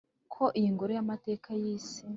ko 0.33 0.43
iyi 0.57 0.69
ngoro 0.73 0.91
y’ 0.97 1.01
amateka 1.03 1.49
y’ 1.61 1.63
isi 1.73 1.99